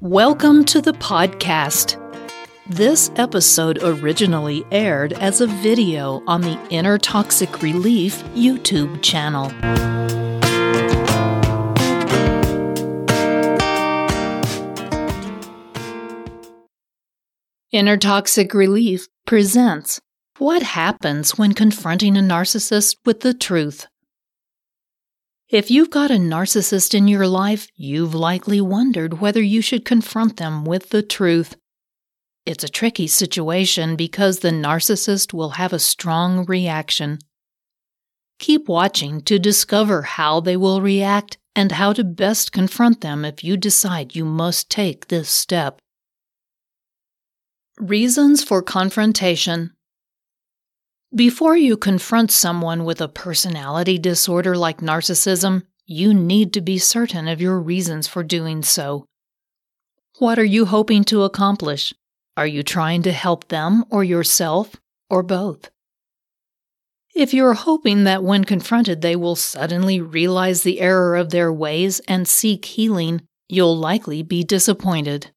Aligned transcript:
Welcome 0.00 0.64
to 0.66 0.80
the 0.80 0.92
podcast. 0.92 1.96
This 2.68 3.10
episode 3.16 3.82
originally 3.82 4.64
aired 4.70 5.12
as 5.14 5.40
a 5.40 5.48
video 5.48 6.22
on 6.28 6.42
the 6.42 6.56
Inner 6.70 6.98
Toxic 6.98 7.62
Relief 7.62 8.22
YouTube 8.26 9.02
channel. 9.02 9.50
Inner 17.72 17.96
Toxic 17.96 18.54
Relief 18.54 19.08
presents 19.26 20.00
What 20.38 20.62
Happens 20.62 21.36
When 21.36 21.54
Confronting 21.54 22.16
a 22.16 22.20
Narcissist 22.20 22.98
with 23.04 23.22
the 23.22 23.34
Truth. 23.34 23.88
If 25.50 25.70
you've 25.70 25.88
got 25.88 26.10
a 26.10 26.14
narcissist 26.14 26.92
in 26.92 27.08
your 27.08 27.26
life, 27.26 27.68
you've 27.74 28.14
likely 28.14 28.60
wondered 28.60 29.18
whether 29.18 29.40
you 29.40 29.62
should 29.62 29.86
confront 29.86 30.36
them 30.36 30.66
with 30.66 30.90
the 30.90 31.02
truth. 31.02 31.56
It's 32.44 32.64
a 32.64 32.68
tricky 32.68 33.06
situation 33.06 33.96
because 33.96 34.40
the 34.40 34.50
narcissist 34.50 35.32
will 35.32 35.50
have 35.50 35.72
a 35.72 35.78
strong 35.78 36.44
reaction. 36.44 37.18
Keep 38.38 38.68
watching 38.68 39.22
to 39.22 39.38
discover 39.38 40.02
how 40.02 40.40
they 40.40 40.56
will 40.56 40.82
react 40.82 41.38
and 41.56 41.72
how 41.72 41.94
to 41.94 42.04
best 42.04 42.52
confront 42.52 43.00
them 43.00 43.24
if 43.24 43.42
you 43.42 43.56
decide 43.56 44.14
you 44.14 44.26
must 44.26 44.68
take 44.68 45.08
this 45.08 45.30
step. 45.30 45.80
Reasons 47.78 48.44
for 48.44 48.60
confrontation. 48.60 49.72
Before 51.14 51.56
you 51.56 51.78
confront 51.78 52.30
someone 52.30 52.84
with 52.84 53.00
a 53.00 53.08
personality 53.08 53.98
disorder 53.98 54.54
like 54.58 54.82
narcissism, 54.82 55.62
you 55.86 56.12
need 56.12 56.52
to 56.52 56.60
be 56.60 56.76
certain 56.76 57.28
of 57.28 57.40
your 57.40 57.58
reasons 57.58 58.06
for 58.06 58.22
doing 58.22 58.62
so. 58.62 59.06
What 60.18 60.38
are 60.38 60.44
you 60.44 60.66
hoping 60.66 61.04
to 61.04 61.22
accomplish? 61.22 61.94
Are 62.36 62.46
you 62.46 62.62
trying 62.62 63.02
to 63.04 63.12
help 63.12 63.48
them 63.48 63.86
or 63.88 64.04
yourself, 64.04 64.76
or 65.08 65.22
both? 65.22 65.70
If 67.14 67.32
you're 67.32 67.54
hoping 67.54 68.04
that 68.04 68.22
when 68.22 68.44
confronted 68.44 69.00
they 69.00 69.16
will 69.16 69.34
suddenly 69.34 70.02
realize 70.02 70.62
the 70.62 70.78
error 70.78 71.16
of 71.16 71.30
their 71.30 71.50
ways 71.50 72.00
and 72.00 72.28
seek 72.28 72.66
healing, 72.66 73.22
you'll 73.48 73.78
likely 73.78 74.22
be 74.22 74.44
disappointed. 74.44 75.30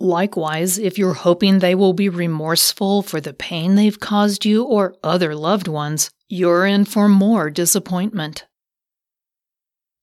Likewise, 0.00 0.78
if 0.78 0.96
you're 0.96 1.14
hoping 1.14 1.58
they 1.58 1.74
will 1.74 1.92
be 1.92 2.08
remorseful 2.08 3.02
for 3.02 3.20
the 3.20 3.32
pain 3.32 3.74
they've 3.74 3.98
caused 3.98 4.44
you 4.44 4.62
or 4.62 4.94
other 5.02 5.34
loved 5.34 5.66
ones, 5.66 6.10
you're 6.28 6.66
in 6.66 6.84
for 6.84 7.08
more 7.08 7.50
disappointment. 7.50 8.46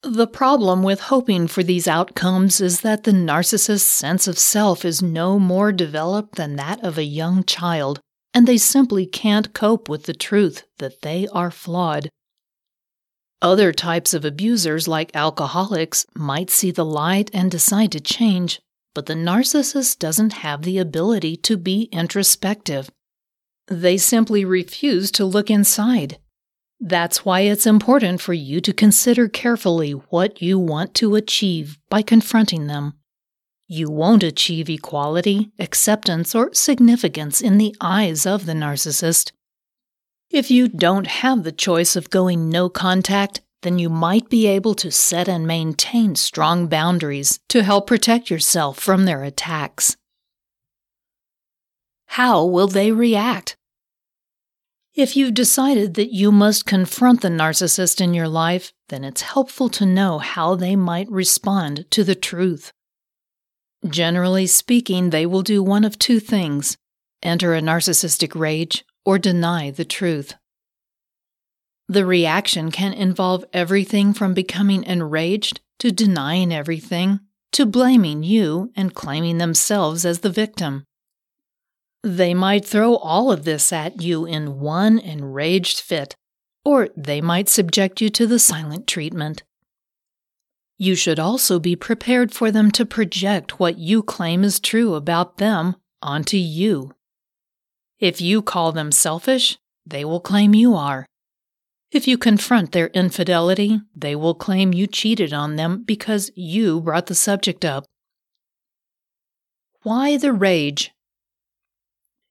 The 0.03 0.27
problem 0.27 0.83
with 0.83 0.99
hoping 0.99 1.47
for 1.47 1.63
these 1.63 1.87
outcomes 1.87 2.59
is 2.59 2.81
that 2.81 3.05
the 3.05 3.11
narcissist's 3.11 3.87
sense 3.87 4.27
of 4.27 4.37
self 4.37 4.83
is 4.83 5.01
no 5.01 5.39
more 5.39 5.71
developed 5.71 6.35
than 6.35 6.57
that 6.57 6.83
of 6.83 6.97
a 6.97 7.03
young 7.03 7.43
child, 7.43 8.01
and 8.33 8.45
they 8.45 8.57
simply 8.57 9.05
can't 9.05 9.53
cope 9.53 9.87
with 9.87 10.03
the 10.03 10.13
truth 10.13 10.63
that 10.77 11.01
they 11.01 11.27
are 11.29 11.49
flawed. 11.49 12.09
Other 13.41 13.71
types 13.71 14.13
of 14.13 14.25
abusers, 14.25 14.87
like 14.87 15.15
alcoholics, 15.15 16.05
might 16.15 16.49
see 16.49 16.69
the 16.69 16.85
light 16.85 17.31
and 17.33 17.49
decide 17.49 17.91
to 17.93 17.99
change, 17.99 18.59
but 18.95 19.05
the 19.05 19.13
narcissist 19.13 19.99
doesn't 19.99 20.33
have 20.33 20.63
the 20.63 20.79
ability 20.79 21.35
to 21.35 21.57
be 21.57 21.83
introspective. 21.91 22.89
They 23.67 23.97
simply 23.97 24.43
refuse 24.43 25.11
to 25.11 25.25
look 25.25 25.51
inside. 25.51 26.17
That's 26.79 27.23
why 27.23 27.41
it's 27.41 27.67
important 27.67 28.21
for 28.21 28.33
you 28.33 28.59
to 28.61 28.73
consider 28.73 29.27
carefully 29.27 29.91
what 29.91 30.41
you 30.41 30.57
want 30.57 30.95
to 30.95 31.15
achieve 31.15 31.77
by 31.89 32.01
confronting 32.01 32.67
them. 32.67 32.93
You 33.67 33.89
won't 33.89 34.23
achieve 34.23 34.69
equality, 34.69 35.51
acceptance, 35.59 36.35
or 36.35 36.53
significance 36.53 37.41
in 37.41 37.57
the 37.57 37.75
eyes 37.81 38.25
of 38.25 38.45
the 38.45 38.53
narcissist. 38.53 39.31
If 40.29 40.51
you 40.51 40.67
don't 40.67 41.07
have 41.07 41.43
the 41.43 41.51
choice 41.51 41.95
of 41.95 42.09
going 42.09 42.49
no 42.49 42.69
contact, 42.69 43.41
then 43.65 43.79
you 43.79 43.89
might 43.89 44.29
be 44.29 44.45
able 44.45 44.75
to 44.75 44.91
set 44.91 45.27
and 45.27 45.47
maintain 45.47 46.15
strong 46.15 46.67
boundaries 46.67 47.39
to 47.49 47.63
help 47.63 47.87
protect 47.87 48.29
yourself 48.29 48.77
from 48.79 49.05
their 49.05 49.23
attacks. 49.23 49.97
How 52.05 52.45
will 52.45 52.67
they 52.67 52.91
react? 52.91 53.57
If 54.93 55.17
you've 55.17 55.33
decided 55.33 55.95
that 55.95 56.13
you 56.13 56.31
must 56.31 56.67
confront 56.67 57.21
the 57.21 57.29
narcissist 57.29 57.99
in 57.99 58.13
your 58.13 58.27
life, 58.27 58.71
then 58.89 59.03
it's 59.03 59.21
helpful 59.21 59.67
to 59.69 59.85
know 59.85 60.19
how 60.19 60.53
they 60.53 60.75
might 60.75 61.09
respond 61.09 61.85
to 61.89 62.03
the 62.03 62.13
truth. 62.13 62.71
Generally 63.83 64.45
speaking, 64.47 65.09
they 65.09 65.25
will 65.25 65.41
do 65.41 65.63
one 65.63 65.83
of 65.83 65.97
two 65.97 66.19
things 66.19 66.77
enter 67.23 67.55
a 67.55 67.61
narcissistic 67.61 68.39
rage 68.39 68.85
or 69.03 69.17
deny 69.17 69.71
the 69.71 69.85
truth. 69.85 70.35
The 71.87 72.05
reaction 72.05 72.71
can 72.71 72.93
involve 72.93 73.45
everything 73.53 74.13
from 74.13 74.33
becoming 74.33 74.83
enraged 74.83 75.61
to 75.79 75.91
denying 75.91 76.53
everything 76.53 77.19
to 77.51 77.65
blaming 77.65 78.21
you 78.21 78.71
and 78.75 78.93
claiming 78.93 79.37
themselves 79.37 80.05
as 80.05 80.19
the 80.19 80.29
victim. 80.29 80.83
They 82.03 82.33
might 82.33 82.65
throw 82.65 82.97
all 82.97 83.31
of 83.31 83.45
this 83.45 83.71
at 83.71 84.01
you 84.01 84.25
in 84.25 84.59
one 84.59 84.99
enraged 84.99 85.79
fit, 85.79 86.15
or 86.65 86.89
they 86.97 87.21
might 87.21 87.47
subject 87.47 88.01
you 88.01 88.09
to 88.09 88.27
the 88.27 88.39
silent 88.39 88.87
treatment. 88.87 89.43
You 90.77 90.95
should 90.95 91.19
also 91.19 91.57
be 91.57 91.77
prepared 91.77 92.33
for 92.33 92.51
them 92.51 92.71
to 92.71 92.85
project 92.85 93.59
what 93.59 93.77
you 93.77 94.03
claim 94.03 94.43
is 94.43 94.59
true 94.59 94.95
about 94.95 95.37
them 95.37 95.77
onto 96.01 96.37
you. 96.37 96.91
If 97.99 98.19
you 98.19 98.41
call 98.41 98.73
them 98.73 98.91
selfish, 98.91 99.57
they 99.85 100.03
will 100.03 100.19
claim 100.19 100.53
you 100.53 100.75
are. 100.75 101.05
If 101.95 102.09
you 102.09 102.17
confront 102.17 102.73
their 102.73 102.87
infidelity, 102.87 103.79
they 103.95 104.17
will 104.17 104.35
claim 104.35 104.73
you 104.73 104.85
cheated 104.85 105.31
on 105.31 105.55
them 105.55 105.83
because 105.85 106.29
you 106.35 106.81
brought 106.81 107.05
the 107.05 107.15
subject 107.15 107.63
up. 107.63 107.85
Why 109.83 110.17
the 110.17 110.33
rage? 110.33 110.91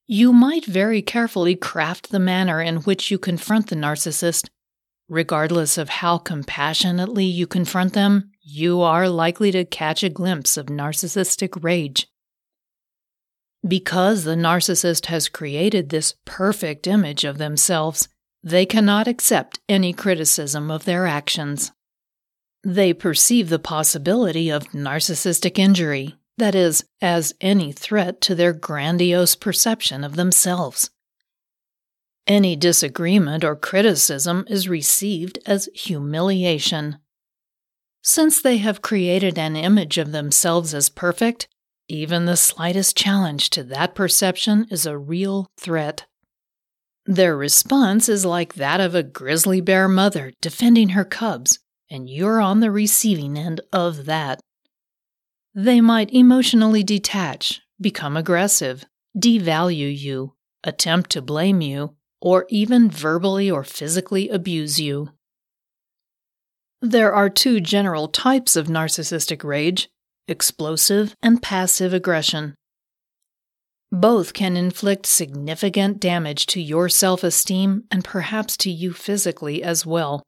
You 0.06 0.34
might 0.34 0.66
very 0.66 1.00
carefully 1.00 1.56
craft 1.56 2.10
the 2.10 2.18
manner 2.18 2.60
in 2.60 2.82
which 2.82 3.10
you 3.10 3.18
confront 3.18 3.68
the 3.70 3.76
narcissist. 3.76 4.48
Regardless 5.08 5.78
of 5.78 5.88
how 5.88 6.18
compassionately 6.18 7.24
you 7.24 7.46
confront 7.46 7.94
them, 7.94 8.32
you 8.42 8.82
are 8.82 9.08
likely 9.08 9.50
to 9.52 9.64
catch 9.64 10.02
a 10.02 10.10
glimpse 10.10 10.58
of 10.58 10.66
narcissistic 10.66 11.64
rage. 11.64 12.06
Because 13.66 14.24
the 14.24 14.36
narcissist 14.36 15.06
has 15.06 15.30
created 15.30 15.88
this 15.88 16.16
perfect 16.26 16.86
image 16.86 17.24
of 17.24 17.38
themselves, 17.38 18.08
they 18.44 18.66
cannot 18.66 19.08
accept 19.08 19.58
any 19.70 19.94
criticism 19.94 20.70
of 20.70 20.84
their 20.84 21.06
actions. 21.06 21.72
They 22.62 22.92
perceive 22.92 23.48
the 23.48 23.58
possibility 23.58 24.50
of 24.50 24.68
narcissistic 24.72 25.58
injury, 25.58 26.16
that 26.36 26.54
is, 26.54 26.84
as 27.00 27.34
any 27.40 27.72
threat 27.72 28.20
to 28.22 28.34
their 28.34 28.52
grandiose 28.52 29.34
perception 29.34 30.04
of 30.04 30.16
themselves. 30.16 30.90
Any 32.26 32.54
disagreement 32.54 33.44
or 33.44 33.56
criticism 33.56 34.44
is 34.46 34.68
received 34.68 35.38
as 35.46 35.70
humiliation. 35.74 36.98
Since 38.02 38.42
they 38.42 38.58
have 38.58 38.82
created 38.82 39.38
an 39.38 39.56
image 39.56 39.96
of 39.96 40.12
themselves 40.12 40.74
as 40.74 40.90
perfect, 40.90 41.48
even 41.88 42.26
the 42.26 42.36
slightest 42.36 42.94
challenge 42.94 43.48
to 43.50 43.62
that 43.64 43.94
perception 43.94 44.66
is 44.70 44.84
a 44.84 44.98
real 44.98 45.50
threat. 45.58 46.06
Their 47.06 47.36
response 47.36 48.08
is 48.08 48.24
like 48.24 48.54
that 48.54 48.80
of 48.80 48.94
a 48.94 49.02
grizzly 49.02 49.60
bear 49.60 49.88
mother 49.88 50.32
defending 50.40 50.90
her 50.90 51.04
cubs, 51.04 51.58
and 51.90 52.08
you're 52.08 52.40
on 52.40 52.60
the 52.60 52.70
receiving 52.70 53.36
end 53.36 53.60
of 53.72 54.06
that. 54.06 54.40
They 55.54 55.80
might 55.80 56.12
emotionally 56.12 56.82
detach, 56.82 57.60
become 57.80 58.16
aggressive, 58.16 58.84
devalue 59.16 59.96
you, 59.96 60.34
attempt 60.64 61.10
to 61.10 61.22
blame 61.22 61.60
you, 61.60 61.94
or 62.20 62.46
even 62.48 62.90
verbally 62.90 63.50
or 63.50 63.64
physically 63.64 64.30
abuse 64.30 64.80
you. 64.80 65.10
There 66.80 67.14
are 67.14 67.30
two 67.30 67.60
general 67.60 68.08
types 68.08 68.56
of 68.56 68.66
narcissistic 68.66 69.44
rage 69.44 69.88
explosive 70.26 71.14
and 71.22 71.42
passive 71.42 71.92
aggression. 71.92 72.54
Both 73.92 74.32
can 74.32 74.56
inflict 74.56 75.06
significant 75.06 76.00
damage 76.00 76.46
to 76.46 76.60
your 76.60 76.88
self 76.88 77.22
esteem 77.22 77.84
and 77.90 78.04
perhaps 78.04 78.56
to 78.58 78.70
you 78.70 78.92
physically 78.92 79.62
as 79.62 79.86
well. 79.86 80.22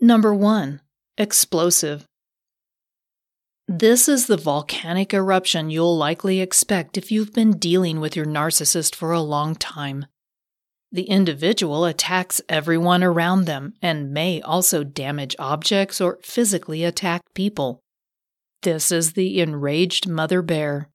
Number 0.00 0.34
1. 0.34 0.80
Explosive. 1.18 2.06
This 3.68 4.08
is 4.08 4.26
the 4.26 4.36
volcanic 4.36 5.12
eruption 5.12 5.70
you'll 5.70 5.96
likely 5.96 6.40
expect 6.40 6.96
if 6.96 7.10
you've 7.10 7.32
been 7.32 7.58
dealing 7.58 7.98
with 7.98 8.14
your 8.14 8.26
narcissist 8.26 8.94
for 8.94 9.10
a 9.10 9.20
long 9.20 9.56
time. 9.56 10.06
The 10.92 11.04
individual 11.04 11.84
attacks 11.84 12.40
everyone 12.48 13.02
around 13.02 13.46
them 13.46 13.74
and 13.82 14.12
may 14.12 14.40
also 14.40 14.84
damage 14.84 15.34
objects 15.38 16.00
or 16.00 16.20
physically 16.22 16.84
attack 16.84 17.22
people. 17.34 17.80
This 18.62 18.92
is 18.92 19.14
the 19.14 19.40
enraged 19.40 20.08
mother 20.08 20.42
bear. 20.42 20.90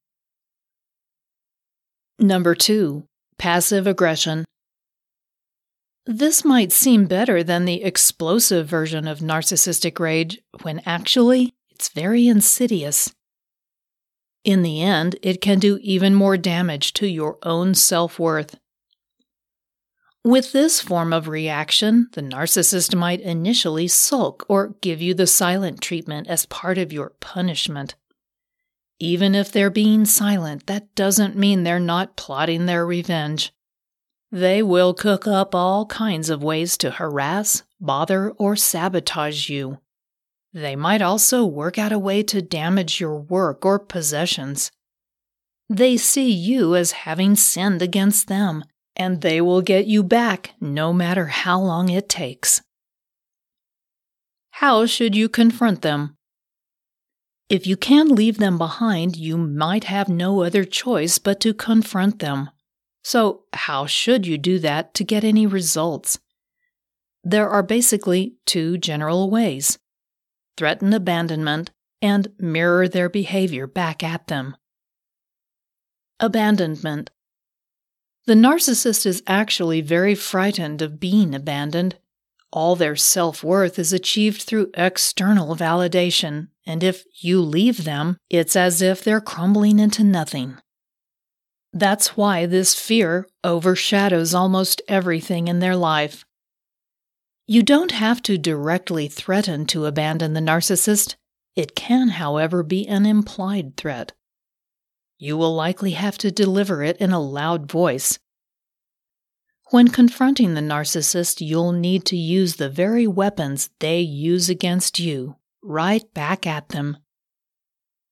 Number 2.22 2.54
two, 2.54 3.08
passive 3.40 3.88
aggression. 3.88 4.46
This 6.06 6.46
might 6.46 6.72
seem 6.72 7.06
better 7.06 7.42
than 7.42 7.66
the 7.66 7.84
explosive 7.84 8.68
version 8.68 9.08
of 9.08 9.22
narcissistic 9.22 10.00
rage, 10.00 10.40
when 10.62 10.84
actually 10.86 11.56
it's 11.72 11.90
very 11.90 12.28
insidious. 12.28 13.12
In 14.44 14.62
the 14.62 14.84
end, 14.84 15.16
it 15.24 15.42
can 15.42 15.58
do 15.58 15.80
even 15.82 16.14
more 16.14 16.38
damage 16.38 16.94
to 16.94 17.08
your 17.08 17.40
own 17.42 17.74
self 17.74 18.20
worth. 18.20 18.60
With 20.24 20.52
this 20.52 20.80
form 20.80 21.14
of 21.14 21.28
reaction, 21.28 22.08
the 22.14 22.22
narcissist 22.22 22.96
might 22.96 23.22
initially 23.22 23.88
sulk 23.88 24.46
or 24.48 24.76
give 24.82 25.02
you 25.02 25.16
the 25.16 25.26
silent 25.26 25.82
treatment 25.82 26.28
as 26.28 26.46
part 26.46 26.78
of 26.78 26.94
your 26.94 27.14
punishment. 27.20 27.96
Even 29.04 29.34
if 29.34 29.52
they're 29.52 29.72
being 29.72 30.06
silent, 30.06 30.68
that 30.68 30.94
doesn't 30.94 31.36
mean 31.36 31.64
they're 31.64 31.80
not 31.80 32.16
plotting 32.16 32.68
their 32.68 32.86
revenge. 32.86 33.52
They 34.32 34.62
will 34.62 34.94
cook 34.94 35.26
up 35.26 35.56
all 35.56 35.88
kinds 35.88 36.30
of 36.30 36.44
ways 36.44 36.78
to 36.78 36.92
harass, 36.92 37.64
bother, 37.80 38.30
or 38.38 38.56
sabotage 38.56 39.50
you. 39.50 39.80
They 40.54 40.76
might 40.76 41.02
also 41.02 41.44
work 41.44 41.80
out 41.80 41.92
a 41.92 41.98
way 41.98 42.22
to 42.22 42.44
damage 42.44 43.00
your 43.02 43.18
work 43.18 43.66
or 43.66 43.80
possessions. 43.80 44.72
They 45.68 45.98
see 45.98 46.32
you 46.32 46.76
as 46.76 46.92
having 46.92 47.36
sinned 47.36 47.82
against 47.82 48.28
them, 48.28 48.64
and 48.96 49.22
they 49.22 49.42
will 49.42 49.64
get 49.64 49.88
you 49.88 50.04
back 50.04 50.52
no 50.62 50.94
matter 50.94 51.26
how 51.26 51.60
long 51.60 51.90
it 51.90 52.08
takes. 52.08 52.62
How 54.52 54.86
should 54.86 55.16
you 55.16 55.28
confront 55.28 55.82
them? 55.82 56.18
If 57.52 57.68
you 57.68 57.76
can 57.76 58.16
leave 58.16 58.38
them 58.38 58.58
behind, 58.58 59.18
you 59.18 59.36
might 59.36 59.84
have 59.84 60.08
no 60.08 60.42
other 60.42 60.64
choice 60.64 61.18
but 61.18 61.42
to 61.42 61.54
confront 61.54 62.20
them. 62.20 62.50
So, 63.04 63.44
how 63.52 63.86
should 63.88 64.26
you 64.26 64.38
do 64.38 64.58
that 64.60 64.94
to 64.94 65.04
get 65.04 65.26
any 65.26 65.46
results? 65.46 66.18
There 67.26 67.50
are 67.50 67.62
basically 67.62 68.36
two 68.46 68.78
general 68.78 69.30
ways 69.30 69.78
threaten 70.56 70.94
abandonment 70.94 71.72
and 72.02 72.30
mirror 72.40 72.88
their 72.88 73.10
behavior 73.10 73.68
back 73.68 74.02
at 74.02 74.28
them. 74.28 74.56
Abandonment. 76.22 77.10
The 78.28 78.34
narcissist 78.34 79.06
is 79.06 79.24
actually 79.28 79.82
very 79.82 80.16
frightened 80.16 80.82
of 80.82 81.02
being 81.02 81.36
abandoned. 81.36 81.98
All 82.52 82.76
their 82.76 82.96
self 82.96 83.44
worth 83.44 83.80
is 83.80 83.94
achieved 83.94 84.42
through 84.42 84.72
external 84.74 85.56
validation, 85.56 86.50
and 86.66 86.84
if 86.84 87.06
you 87.22 87.42
leave 87.42 87.86
them, 87.86 88.18
it's 88.30 88.56
as 88.56 88.82
if 88.82 89.04
they're 89.04 89.22
crumbling 89.22 89.80
into 89.80 90.04
nothing. 90.04 90.58
That's 91.74 92.18
why 92.18 92.46
this 92.46 92.76
fear 92.76 93.28
overshadows 93.44 94.34
almost 94.34 94.82
everything 94.90 95.48
in 95.48 95.60
their 95.60 95.78
life. 95.78 96.26
You 97.48 97.64
don't 97.64 97.92
have 97.92 98.22
to 98.24 98.38
directly 98.38 99.08
threaten 99.08 99.66
to 99.68 99.86
abandon 99.86 100.34
the 100.34 100.42
narcissist. 100.42 101.16
It 101.56 101.76
can, 101.76 102.10
however, 102.10 102.64
be 102.64 102.88
an 102.88 103.06
implied 103.06 103.78
threat. 103.78 104.12
You 105.18 105.38
will 105.38 105.54
likely 105.56 105.92
have 105.92 106.18
to 106.20 106.32
deliver 106.32 106.84
it 106.84 106.98
in 106.98 107.12
a 107.12 107.20
loud 107.20 107.72
voice. 107.72 108.20
When 109.72 109.88
confronting 109.88 110.54
the 110.54 110.60
narcissist, 110.60 111.40
you'll 111.40 111.72
need 111.72 112.04
to 112.08 112.18
use 112.18 112.58
the 112.58 112.68
very 112.68 113.08
weapons 113.08 113.70
they 113.80 114.02
use 114.02 114.50
against 114.50 115.00
you, 115.00 115.38
right 115.64 116.04
back 116.14 116.46
at 116.46 116.70
them. 116.70 116.98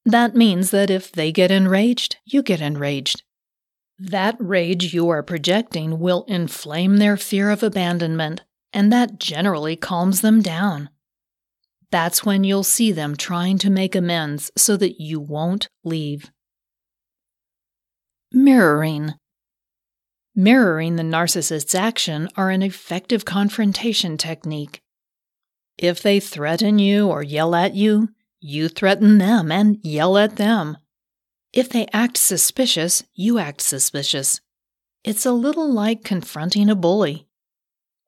That 0.05 0.35
means 0.35 0.71
that 0.71 0.89
if 0.89 1.11
they 1.11 1.33
get 1.33 1.51
enraged, 1.51 2.15
you 2.23 2.43
get 2.43 2.61
enraged. 2.61 3.23
That 3.97 4.37
rage 4.39 4.93
you 4.93 5.09
are 5.09 5.21
projecting 5.21 5.99
will 5.99 6.23
inflame 6.29 6.95
their 6.95 7.17
fear 7.17 7.49
of 7.49 7.61
abandonment, 7.61 8.41
and 8.71 8.89
that 8.93 9.19
generally 9.19 9.75
calms 9.75 10.21
them 10.21 10.41
down. 10.41 10.89
That's 11.91 12.23
when 12.23 12.45
you'll 12.45 12.63
see 12.63 12.93
them 12.93 13.17
trying 13.17 13.57
to 13.57 13.69
make 13.69 13.95
amends 13.95 14.49
so 14.55 14.77
that 14.77 15.01
you 15.01 15.19
won't 15.19 15.67
leave. 15.83 16.31
Mirroring. 18.31 19.15
Mirroring 20.35 20.95
the 20.95 21.03
narcissist's 21.03 21.75
action 21.75 22.29
are 22.35 22.49
an 22.49 22.61
effective 22.61 23.25
confrontation 23.25 24.17
technique. 24.17 24.81
If 25.77 26.01
they 26.01 26.19
threaten 26.19 26.79
you 26.79 27.07
or 27.07 27.23
yell 27.23 27.55
at 27.55 27.73
you, 27.73 28.09
you 28.39 28.69
threaten 28.69 29.17
them 29.17 29.51
and 29.51 29.77
yell 29.83 30.17
at 30.17 30.35
them. 30.35 30.77
If 31.51 31.69
they 31.69 31.87
act 31.91 32.17
suspicious, 32.17 33.03
you 33.13 33.39
act 33.39 33.61
suspicious. 33.61 34.39
It's 35.03 35.25
a 35.25 35.31
little 35.31 35.71
like 35.71 36.03
confronting 36.03 36.69
a 36.69 36.75
bully. 36.75 37.27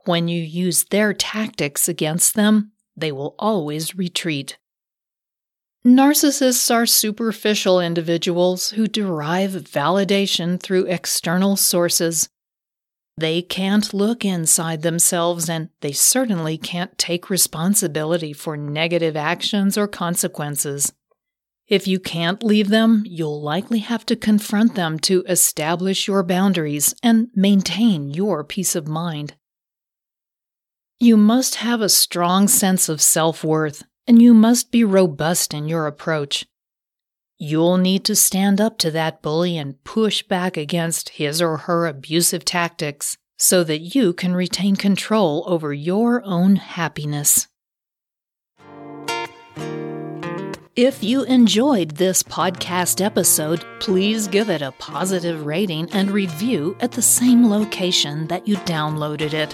When 0.06 0.28
you 0.28 0.42
use 0.42 0.84
their 0.86 1.14
tactics 1.14 1.88
against 1.88 2.36
them, 2.36 2.72
they 2.96 3.12
will 3.12 3.36
always 3.40 3.96
retreat. 3.96 4.58
Narcissists 5.86 6.70
are 6.72 6.86
superficial 6.86 7.80
individuals 7.80 8.70
who 8.72 8.86
derive 8.86 9.52
validation 9.52 10.62
through 10.62 10.86
external 10.86 11.56
sources. 11.56 12.30
They 13.18 13.42
can't 13.42 13.92
look 13.92 14.24
inside 14.24 14.84
themselves, 14.84 15.50
and 15.50 15.70
they 15.82 15.92
certainly 15.92 16.60
can't 16.60 16.96
take 17.00 17.32
responsibility 17.32 18.32
for 18.32 18.56
negative 18.56 19.18
actions 19.18 19.76
or 19.76 19.88
consequences. 19.88 20.94
If 21.68 21.88
you 21.88 22.00
can't 22.00 22.44
leave 22.44 22.70
them, 22.70 23.02
you'll 23.08 23.42
likely 23.42 23.80
have 23.80 24.06
to 24.06 24.16
confront 24.16 24.76
them 24.76 25.00
to 25.00 25.24
establish 25.28 26.08
your 26.08 26.22
boundaries 26.22 26.94
and 27.02 27.30
maintain 27.34 28.12
your 28.12 28.44
peace 28.44 28.76
of 28.76 28.88
mind. 28.88 29.34
You 31.00 31.18
must 31.18 31.56
have 31.56 31.82
a 31.82 31.90
strong 31.90 32.48
sense 32.48 32.88
of 32.88 33.02
self 33.02 33.44
worth, 33.44 33.84
and 34.08 34.22
you 34.22 34.34
must 34.34 34.72
be 34.72 34.84
robust 34.84 35.54
in 35.54 35.68
your 35.68 35.88
approach. 35.88 36.46
You'll 37.38 37.78
need 37.78 38.06
to 38.06 38.16
stand 38.16 38.62
up 38.62 38.78
to 38.80 38.92
that 38.92 39.22
bully 39.22 39.58
and 39.58 39.84
push 39.84 40.22
back 40.22 40.58
against 40.58 41.10
his 41.10 41.42
or 41.42 41.58
her 41.58 41.88
abusive 41.88 42.46
tactics 42.46 43.18
so 43.38 43.64
that 43.64 43.80
you 43.80 44.14
can 44.14 44.36
retain 44.36 44.76
control 44.76 45.44
over 45.48 45.74
your 45.74 46.24
own 46.24 46.58
happiness. 46.58 47.48
If 50.76 51.04
you 51.04 51.24
enjoyed 51.24 51.92
this 51.92 52.24
podcast 52.24 53.04
episode, 53.04 53.66
please 53.80 54.28
give 54.28 54.50
it 54.50 54.62
a 54.62 54.72
positive 54.74 55.46
rating 55.46 55.90
and 55.92 56.10
review 56.12 56.78
at 56.80 56.92
the 56.92 57.02
same 57.02 57.50
location 57.50 58.28
that 58.28 58.48
you 58.48 58.56
downloaded 58.58 59.34
it. 59.34 59.54